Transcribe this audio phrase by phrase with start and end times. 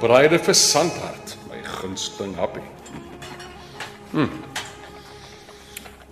[0.00, 2.62] Gebraaide versandhart, my gunsteling happie.
[4.10, 4.26] Hm.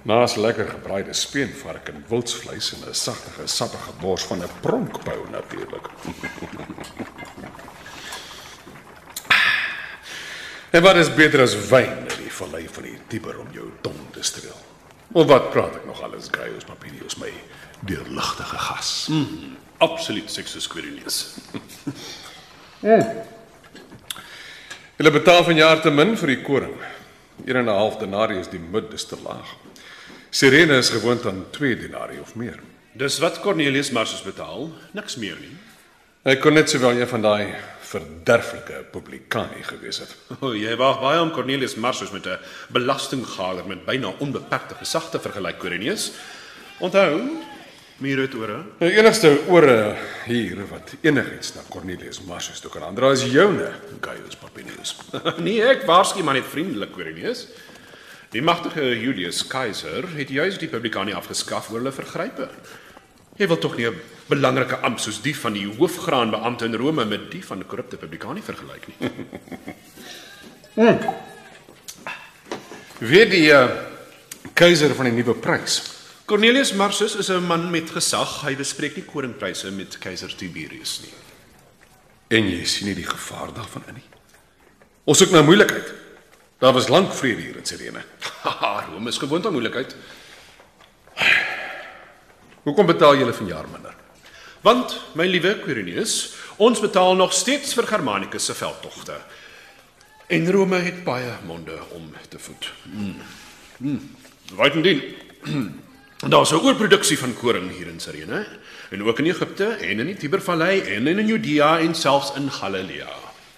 [0.02, 5.88] Naas lekker gebraaide speenvark en wildsvleis en 'n sagtige, sappige bors van 'n pronkbou natuurlik.
[10.76, 14.12] en wat is beter as wyn in die vallei van die Tiber om jou tong
[14.12, 14.60] te streel?
[15.12, 17.32] Of wat praat ek nog alles Gaius Papilius my
[17.80, 19.06] deurligtige gas?
[19.10, 19.56] Mm.
[19.78, 21.34] Absoluut seksus Quirinius.
[24.98, 26.74] Hulle betaal van jaar te min vir die koring.
[27.46, 29.46] 1 en 'n half denarii is die mid is te laag.
[30.30, 32.58] Sirene is gewoond aan 2 denarii of meer.
[32.94, 35.54] Dis wat Cornelius Marsus betaal, niks meer nie.
[36.24, 40.16] Hy kon net sowel een van daai verderflike publikani gewees het.
[40.42, 45.20] O, jy wag baie om Cornelius Marsus met 'n belastinggaler met byna onbeperkte gesag te
[45.20, 46.10] vergelyk, Quirinius.
[46.80, 47.22] Onthou,
[47.98, 48.58] mure het ore.
[48.78, 49.96] Die enigste ore
[50.28, 53.72] hier wat enigiets na Cornelius Marsus toe kan aandra is joune,
[54.04, 54.94] Gaius Papinius.
[55.46, 57.48] nee, ek waarsku maar net vriendelik, Quirinius.
[58.30, 62.48] Die magtige Julius Caesar het juis die publikani afgeskaf oor hulle vergrype.
[63.38, 67.30] Jy wil tog nie 'n belangrike amp soos die van die hoofgraanbeampte in Rome met
[67.30, 69.10] die van die korrupte publikani vergelyk nie.
[72.98, 73.68] Weet die uh,
[74.54, 75.97] keiser van die nuwe prys?
[76.28, 78.42] Cornelius Marsus is 'n man met gesag.
[78.44, 81.14] Hy bespreek nie koringpryse met keiser Tiberius nie.
[82.28, 84.08] En jy sien nie die gevaar daarvan in nie.
[85.04, 85.94] Ons soek nou moeilikheid.
[86.58, 88.04] Daar was lank vrede hier in Sirene.
[88.92, 89.96] Rome is gewoond aan moeilikheid.
[92.62, 93.94] Hoekom betaal julle vanjaar minder?
[94.60, 99.16] Want, my liewe Quirinius, ons betaal nog steeds vir Germanicus se veldtogte.
[100.26, 102.72] En Rome het baie monde om te voed.
[102.84, 103.16] Mm.
[103.78, 104.16] Mm.
[104.56, 105.02] Buitendien,
[106.26, 108.46] daar's 'n oorproduksie van koring hier in Sirene
[108.90, 113.10] en ook in Egipte en in die Tibervallei en in Judea en selfs in Galilea.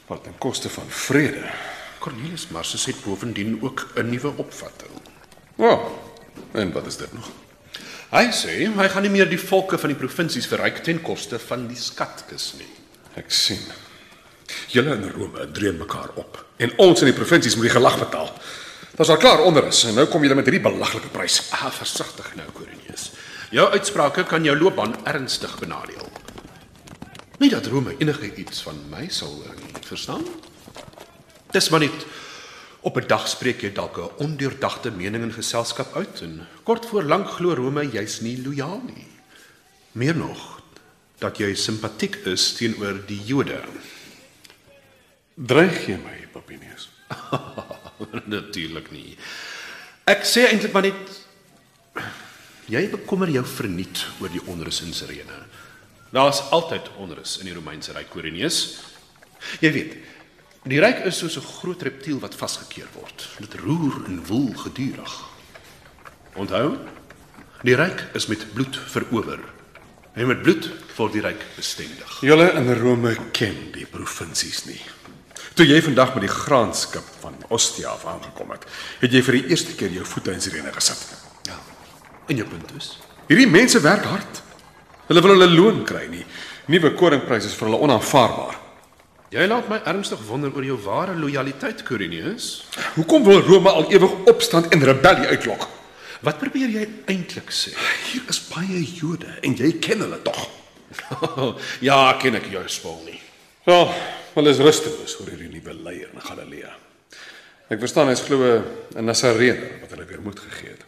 [0.07, 1.51] Wat ten koste van vrede.
[1.99, 4.91] Cornelius Marsus het bovendien ook 'n nuwe opvatting.
[5.57, 5.73] Ja.
[5.73, 5.91] Oh,
[6.53, 7.31] en wat is dit nog?
[8.11, 11.69] Hy sê hy gaan nie meer die volke van die provinsies verryk ten koste van
[11.69, 12.73] die skatkis nie.
[13.15, 13.63] Ek sien.
[14.69, 18.33] Julle in Rome dreun mekaar op en ons in die provinsies moet die gelag betaal.
[18.91, 21.41] Dit is al klaar onder is en nou kom julle met hierdie belaglike prys.
[21.55, 23.11] Ah, versigtig nou, Quirinius.
[23.55, 26.11] Jou uitsprake kan jou loopbaan ernstig benadeel.
[27.41, 30.27] Nie dat Rome enige iets van my sal nie, verstaan?
[31.55, 32.07] Dis maar net
[32.81, 37.03] op 'n dag spreek jy dalk 'n ondeurdagte mening in geselskap uit en kort voor
[37.03, 39.07] lank glo Rome jy's nie lojaal nie.
[39.93, 40.61] Meer nog
[41.19, 43.61] dat jy simpatiek is teenoor die Jode.
[45.35, 46.91] Dreig jy my, Papinius?
[48.37, 49.17] Natuurlik nie.
[50.11, 51.19] Ek sê eintlik maar net
[52.71, 55.45] jy bekommer jou verniet oor die onrus in Sirene.
[56.15, 58.81] Daar's altyd onrus in die Romeinse ryk, Quirinius.
[59.63, 59.93] Jy weet,
[60.67, 63.29] die ryk is soos 'n groot reptiel wat vasgekeer word.
[63.39, 65.15] Dit roer en woel gedurig.
[66.35, 66.79] Onthou,
[67.63, 69.41] die ryk is met bloed verower.
[70.15, 72.21] En met bloed word die ryk bestendig.
[72.21, 74.81] Julle in Rome ken die provinsies nie.
[75.61, 78.63] Toe jy vandag met die graanskip van Ostia af aangekom het,
[79.03, 81.03] het jy vir die eerste keer jou voete in Sirene gesit.
[81.45, 81.59] Ja.
[82.33, 82.95] En jou punt is,
[83.29, 84.39] Hierdie mense werk hard.
[85.11, 86.23] Hulle wil hulle loon kry nie.
[86.73, 88.57] Nuwe koringpryse is vir hulle onaanvaarbaar.
[89.37, 92.65] jy laat my ernstig wonder oor jou ware lojaliteit, Quirinius.
[92.95, 95.69] Hoekom wil Rome al ewig opstand en rebellie uitlok?
[96.25, 97.77] Wat probeer jy eintlik sê?
[98.09, 100.41] Hier is baie Jode en jy ken hulle tog.
[101.91, 103.21] ja, ken ek jou spul nie.
[103.69, 103.93] Wel,
[104.35, 106.73] hulle is rusteloos oor hierdie nuwe leier in Galilea.
[107.71, 110.83] Ek verstaan hy's glo 'n Nasarene wat hulle weer moed gegee het.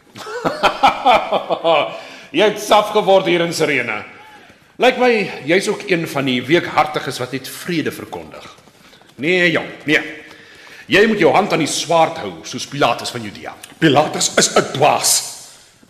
[2.39, 4.03] jy het saf geword hier in Sirene.
[4.77, 5.13] Lyk my
[5.45, 8.43] jy's ook een van die weekhartiges wat net vrede verkondig.
[9.15, 10.01] Nee, jong, nee.
[10.87, 13.55] Jy moet jou hand aan die swaard hou soos Pilatus van Judea.
[13.79, 15.33] Pilatus is 'n dwaas.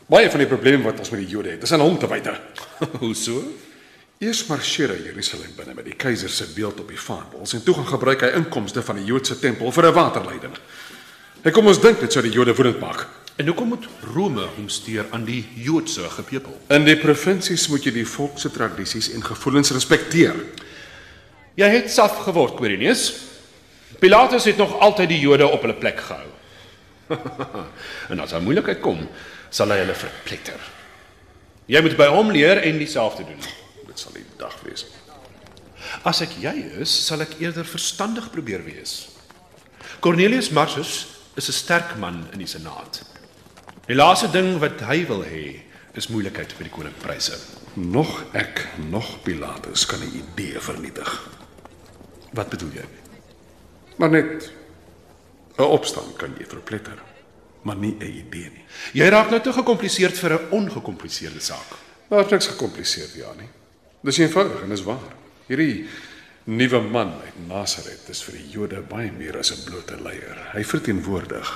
[0.06, 2.35] Baie van die probleme wat ons met die Jode het, is aan hom te wyte.
[3.01, 3.41] Hoe so?
[4.23, 7.73] Eers marseer hy Jerusalem binne met die keiser se beeld op die vaandels en toe
[7.75, 10.53] gaan gebruik hy inkomste van die Joodse tempel vir 'n waterleiding.
[11.43, 13.07] Hy kom ons dink dit sou die Jode woedend maak.
[13.35, 16.55] En hoekom moet Rome hom steur aan die Joodse gepepel?
[16.69, 20.35] In die provinsies moet jy die volk se tradisies en gevoelens respekteer.
[21.55, 23.13] Jy het saf geword, Quirinius.
[23.99, 26.29] Pilatus het nog altyd die Jode op hulle plek gehou.
[28.09, 29.09] en as 'n moeilikheid kom,
[29.49, 30.59] sal hy hulle verpletter.
[31.65, 33.62] Jy moet by hom leer en dieselfde doen.
[33.94, 34.88] Dit sal die dag wees.
[36.07, 39.04] As ek jy is, sal ek eerder verstandig probeer wees.
[40.01, 43.04] Cornelius Marsus is 'n sterk man in die senaat.
[43.86, 45.62] Die laaste ding wat hy wil hê,
[45.94, 47.38] is moeilikheid vir die koninkpryse.
[47.75, 51.30] Nog ek, nog Pilatus kan 'n idee vernietig.
[52.34, 52.86] Wat bedoel jy?
[53.98, 54.51] Maar net
[55.57, 56.98] 'n opstand kan jy verpletter,
[57.62, 58.66] maar nie 'n idee nie.
[58.94, 61.78] Jy raak nou te gekompliseerd vir 'n ongekompliseerde saak.
[62.10, 63.50] Daar's niks gekompliseerd, ja nie.
[64.03, 65.03] Dis eenvoudig en dis waar.
[65.47, 65.85] Hierdie
[66.51, 70.38] nuwe man uit Nasaret is vir die Jode baie meer as 'n blote leier.
[70.51, 71.47] Hy verteenwoordig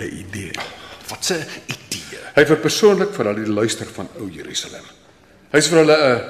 [0.00, 0.52] 'n idee.
[1.08, 2.20] Wat 'n idee.
[2.34, 4.84] Hy verpersoonlik vir hulle die luister van ou Jerusalem.
[5.52, 6.22] Hy's vir hulle 'n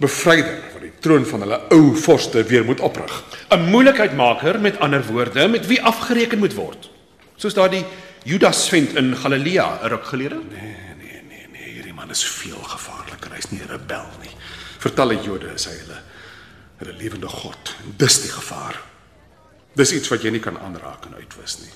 [0.00, 3.22] bevryder wat die troon van hulle ou vorste weer moet oprig.
[3.50, 6.90] 'n Moeilikheidmaker met ander woorde met wie afgereken moet word.
[7.36, 7.84] Soos daardie
[8.24, 10.34] Judas vent in Galilea, 'n ruk gelede.
[10.50, 13.30] Nee, nee, nee, nee, hierdie man is veel gevaarliker.
[13.34, 14.35] Hy's nie 'n rebel nie.
[14.78, 16.02] Vir talle Jode is hy hulle
[16.76, 17.72] hulle lewende God.
[17.96, 18.76] Dis die gevaar.
[19.76, 21.72] Dis iets wat jy nie kan aanraak en uitwis nie.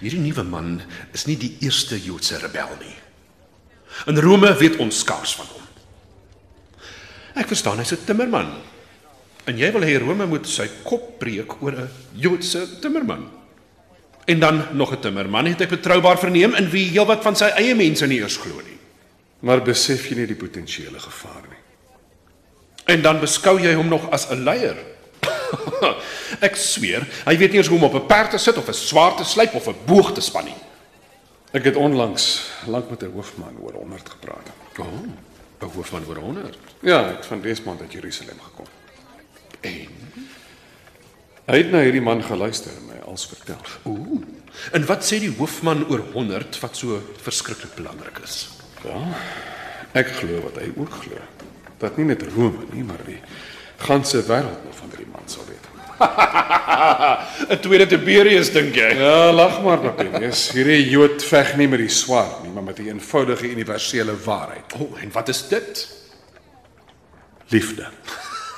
[0.00, 0.76] Hierdie nuwe man
[1.14, 2.94] is nie die eerste Joodse rebel nie.
[4.10, 5.66] In Rome weet ons skaars van hom.
[7.38, 8.50] Ek verstaan hy's 'n timmerman.
[9.46, 13.30] En jy wil hê Rome moet sy kop breek oor 'n Joodse timmerman.
[14.26, 17.74] En dan nog 'n timmerman het ek betroubaar verneem in wie heelwat van sy eie
[17.74, 18.78] mense nie eers glo nie.
[19.40, 21.64] Maar besef jy nie die potensiële gevaar nie?
[22.84, 24.76] En dan beskou jy hom nog as 'n leier.
[26.48, 28.74] ek sweer, hy weet nie eens hoe om op 'n perd te sit of 'n
[28.74, 30.56] swaard te slyp of 'n boog te span nie.
[31.52, 34.48] Ek het onlangs lank met 'n hoofman oor 100 gepraat.
[34.78, 36.56] O, oh, 'n hoofman oor 100.
[36.80, 38.66] Ja, hy het van Desmond uit Jerusalem gekom.
[39.60, 39.88] En
[41.44, 43.60] Hy het na hierdie man geluister en my alles vertel.
[43.84, 44.22] ooh,
[44.72, 48.48] en wat sê die hoofman oor 100 wat so verskriklik belangrik is?
[48.84, 49.02] Ja,
[49.92, 51.20] ek glo wat hy ook glo.
[51.78, 53.20] Dat nie net Rome nie, maar die
[53.76, 55.64] ganse wêreld nog van hierdie man sal weet.
[57.54, 58.94] 'n Tweede Tiberius dink jy?
[58.98, 60.48] Ja, lag maar, Papinius.
[60.54, 64.74] Hierdie Jood veg nie met die swaard nie, maar met 'n eenvoudige universele waarheid.
[64.78, 65.88] O, oh, en wat is dit?
[67.48, 67.86] Liefde.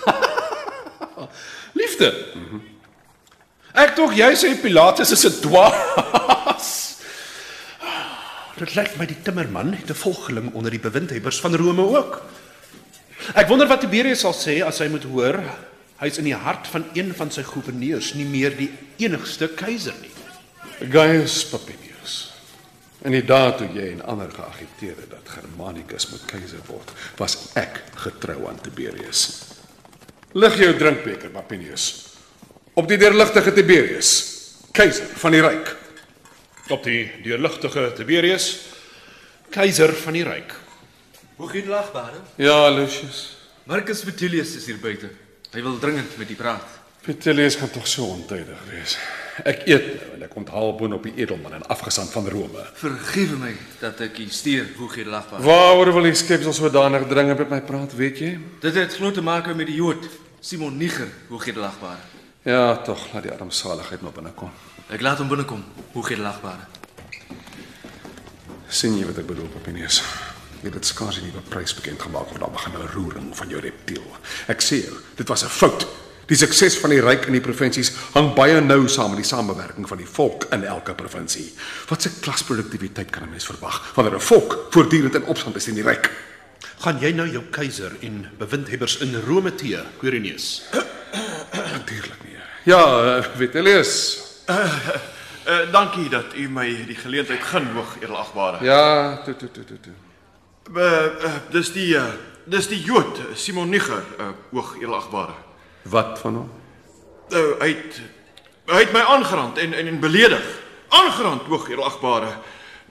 [1.81, 2.15] Liefde.
[2.35, 2.63] Mm -hmm.
[3.77, 6.97] Ek tog jy sê Pilatus is 'n dwaas.
[8.57, 12.23] Dit lyk my die timmerman het 'n volgeling onder die bewindhebbers van Rome ook.
[13.34, 15.40] Ek wonder wat Tiberius sal sê as hy moet hoor
[16.00, 18.69] hy's in die hart van een van sy goewerneurs, nie meer die
[19.02, 20.12] enigste keiser nie.
[20.93, 22.17] Gaius Papinius.
[23.06, 27.38] In die dae toe jy en ander geagiteer het dat Germanicus moet keiser word, was
[27.56, 29.23] ek getrou aan Tiberius.
[30.37, 31.87] Lig jou drinkbeker, Papinius.
[32.76, 34.11] Op die deurligtige Tiberius,
[34.76, 35.72] keiser van die ryk.
[36.75, 38.50] Op die deurligtige Tiberius,
[39.55, 40.52] keiser van die ryk.
[41.37, 42.17] Hoe gaan lagbare?
[42.35, 43.37] Ja, Lucius.
[43.65, 45.11] Marcus Vitellius is hier buite.
[45.53, 46.65] Hy wil dringend met u praat.
[47.05, 48.94] Vitellius gaan tog so ontydig wees.
[49.44, 52.62] Ek eet nou en ek onthaal boon op die edelman en afgesand van Rome.
[52.81, 53.50] Vergewe my
[53.83, 55.44] dat ek u stuur, hoe gaan lagbare?
[55.44, 58.31] Waaroor wil die skepsel sodanig dringend met my praat, weet jy?
[58.65, 60.09] Dit het glo te maak met die Jood
[60.41, 62.00] Simon Niger, hoe gaan lagbare?
[62.49, 64.56] Ja, tog, laat die armsaligheid maar binnekom.
[64.89, 65.60] Ek laat hom binnekom,
[65.93, 66.65] hoe gaan lagbare?
[68.67, 70.01] sien jy wat ek bedoel, Papinius?
[70.63, 73.60] Jy het skaars nie 'n prys bekend gemaak of dan begin 'n roering van jou
[73.60, 74.06] reptiel.
[74.46, 75.86] Ek sê jou, dit was 'n fout.
[76.27, 79.86] Die sukses van die ryk in die provinsies hang baie nou saam met die samewerking
[79.89, 81.53] van die volk in elke provinsie.
[81.89, 85.75] Wat se klasproduktiwiteit kan 'n mens verwag wanneer 'n volk voortdurend in opstand is teen
[85.75, 86.10] die ryk?
[86.79, 90.63] Gaan jy nou jou keiser en bewindhebbers in Rome tee, Quirinius?
[91.72, 92.36] Natuurlik nie.
[92.65, 92.82] Ja,
[93.19, 94.19] uh, Vitellius.
[95.46, 98.65] Uh, dankie dat u my die geleentheid gun, hoog edelagbare.
[98.65, 99.93] Ja, toe toe toe toe toe.
[100.75, 102.08] Uh, uh, dis die uh,
[102.51, 105.35] dis die Jood Simon Niger, uh, hoog edelagbare.
[105.87, 106.49] Wat van hom?
[107.31, 108.01] Uh, hy het
[108.67, 110.43] hy het my aangerand en en, en beledig.
[110.89, 112.32] Aangerand, hoog edelagbare.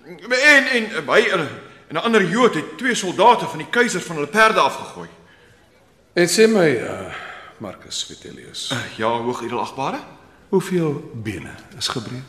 [0.06, 1.48] En en hy en
[1.92, 5.10] 'n ander Jood het twee soldate van die keiser van hulle perde afgegooi.
[6.14, 7.14] En sê my, uh,
[7.58, 10.00] Marcus Vitellius, Uh, ja, hoog edelagbare.
[10.50, 12.24] hoeveel bene is gebreek?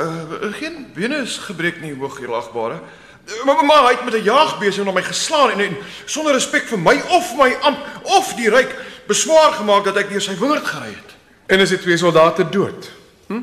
[0.00, 2.74] Uh, geen bene is gebreek nie, hoog edelagbare.
[2.74, 3.05] Uh,
[3.44, 6.78] Maar maar hy het met 'n jaagbesem na my geslaan en, en sonder respek vir
[6.78, 8.74] my of my amp of die ryk
[9.06, 11.14] beswaar gemaak dat ek deur sy wingerd gery het.
[11.46, 12.90] En is die twee soldate dood?
[13.26, 13.40] Hm?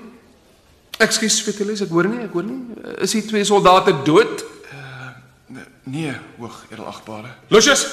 [0.97, 2.61] Ekskuus, Vitellius, ek hoor nie, ek hoor nie.
[3.01, 4.43] Is die twee soldate dood?
[5.83, 7.27] Nee, hoog edelagbare.
[7.47, 7.87] Lucius,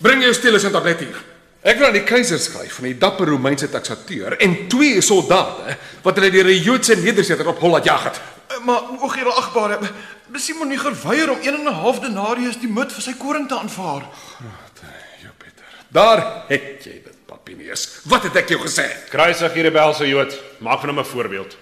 [0.00, 1.18] bring jou stilus en tablet hier.
[1.60, 6.16] Ek wil aan die keiser skryf van die dapper Romeinse taksateur en twee soldate wat
[6.16, 8.20] hulle deur 'n Joodse nedersetter op hol laat jag het.
[8.48, 9.32] Eh, Maar o, gere
[10.28, 13.48] agbare, Simon nie geweier om 1 en 'n half denarius die moed vir sy koring
[13.48, 14.02] te aanvaar.
[15.22, 15.64] Jupiter.
[15.88, 18.00] Daar het jy dit, Papinius.
[18.04, 18.84] Wat het ek jou gesê?
[19.08, 20.38] Kruisig hier rebelse Jood.
[20.58, 21.56] Maak van hom 'n voorbeeld.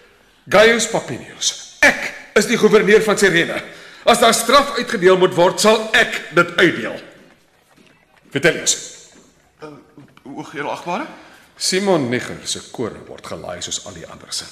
[0.49, 1.77] Gaius Papinius.
[1.81, 3.63] Ek is die goewerneur van Sirene.
[4.05, 7.01] As daar straf uitgedeel moet word, sal ek dit uitdeel.
[8.31, 8.77] Vertel eens.
[10.23, 11.07] O, gere agbare?
[11.57, 14.49] Simon Niger se koring word gelaai soos al die ander sin.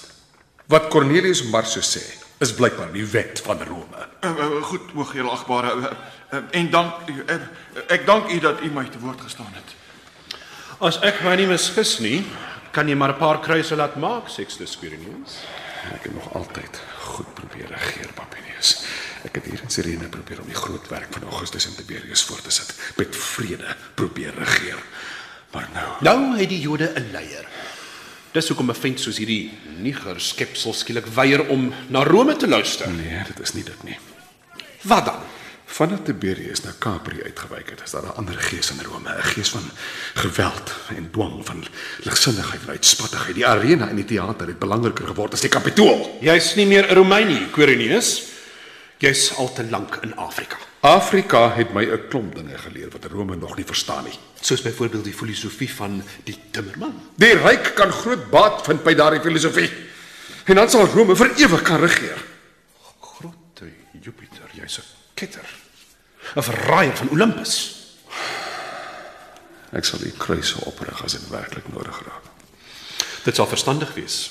[0.66, 4.06] Wat Cornelius Marsus sê, is blykbaar die wet van Rome.
[4.24, 5.74] Uh, uh, goed, o, gere agbare.
[5.76, 5.92] Uh,
[6.32, 7.40] uh, en dank u uh,
[7.88, 9.74] ek dank u dat u my te woord gestaan het.
[10.84, 12.24] As ek my nie misgis nie,
[12.74, 15.44] kan jy maar 'n paar kruise laat maak, Sextus Quirinius.
[15.94, 18.84] Ek het nog altyd goed probeer regeer, Papinius.
[19.24, 22.44] Ek het hier in Sirene probeer om die groot werk van Augustus en Tiberius voort
[22.44, 24.80] te sit, met vrede probeer regeer.
[25.52, 27.46] Maar nou, Nou het die Jode 'n leier.
[28.34, 32.90] Dis hoekom 'n vent soos hierdie niger skepsel skielik weier om na Rome te luister.
[32.90, 33.98] nee, dit is nie dit nie.
[34.82, 35.22] Wat dan?
[35.64, 39.48] Vandat Tiberius na Capri uitgewyk het, is daar 'n ander gees in Rome, 'n gees
[39.48, 39.70] van
[40.14, 41.64] geweld en dwang, van
[42.02, 43.34] ligsinnigheid en uitspattigheid.
[43.34, 46.18] Die arena en die teater het belangriker geword as die Kapitool.
[46.20, 48.33] Jy's nie meer 'n Romein nie, Quirinius.
[49.02, 50.56] Jy's al te lank in Afrika.
[50.84, 54.18] Afrika het my 'n klomp dinge geleer wat Rome nog nie verstaan nie.
[54.40, 57.00] Soos byvoorbeeld die filosofie van die timmerman.
[57.16, 59.70] Die ryk kan groot baat vind by daardie filosofie.
[60.44, 62.24] En dan sal Rome vir ewig kan regeer.
[63.00, 64.82] Grote Jupiter, jy's 'n
[65.14, 65.48] ketter.
[66.36, 67.82] 'n Verraaier van Olympus.
[69.72, 72.22] Ek sal die kruise oprig as dit werklik nodig raak.
[73.24, 74.30] Dit sal verstandig wees.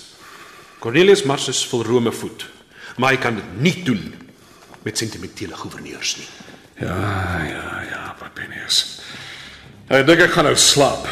[0.80, 2.46] Cornelius Marsus wil Rome voed,
[2.98, 4.23] maar hy kan dit nie doen
[4.84, 6.30] met sentimentele goewerneurs nie.
[6.88, 9.00] Ja, ja, ja, Papinius.
[9.88, 11.08] Ek dink ek gaan nou slaap.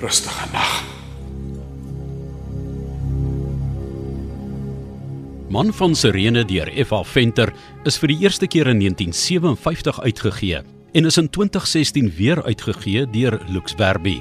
[0.00, 0.76] Rustige nag.
[5.50, 7.02] Man van Sirene deur F.A.
[7.06, 7.52] Venter
[7.86, 10.62] is vir die eerste keer in 1957 uitgegee
[10.96, 14.18] en is in 2016 weer uitgegee deur Lux Verbi.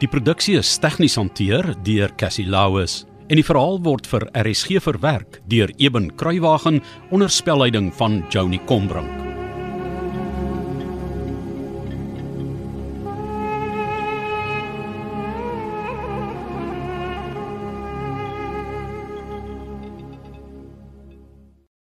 [0.00, 3.02] Die produksie is tegnies hanteer deur Cassie Lauis
[3.32, 9.21] en die verhaal word vir RSG verwerk deur Eben Kruiwagen onder spelleiding van Joni Combrink.